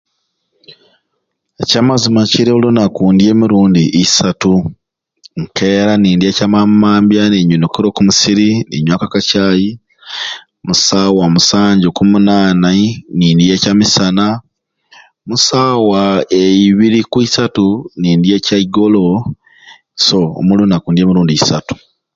Ekyamazima 1.61 2.21
kiri 2.31 2.51
olunaku 2.57 3.01
ndya 3.13 3.29
emirundi 3.33 3.83
isatu, 4.03 4.53
nkeera 5.41 5.93
nindya 5.97 6.27
ekyamamambya 6.31 7.21
nga 7.27 7.37
nyinukire 7.49 7.87
oku 7.89 8.01
musiri 8.07 8.49
ninywakubaka 8.69 9.19
caayi, 9.29 9.69
saawa 10.85 11.25
musanju 11.33 11.87
ku 11.95 12.03
munanai 12.11 12.85
nindya 13.17 13.53
ekyamisana, 13.57 14.25
oku 15.27 15.37
saawa 15.47 16.01
ibiri 16.69 16.99
kw'isatu 17.11 17.65
nindya 17.99 18.33
ekyaigolo, 18.39 19.03
so 20.05 20.19
olunaku 20.51 20.87
ndya 20.89 21.03
emirundi 21.03 21.33
isatu 21.39 21.73